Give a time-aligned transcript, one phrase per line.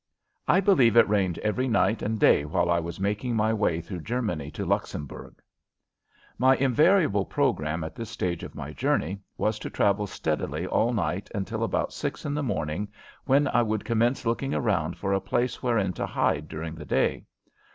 [0.47, 3.99] I believe it rained every night and day while I was making my way through
[4.01, 5.35] Germany to Luxembourg.
[6.39, 11.29] My invariable program at this stage of my journey was to travel steadily all night
[11.35, 12.87] until about six in the morning,
[13.25, 17.25] when I would commence looking around for a place wherein to hide during the day.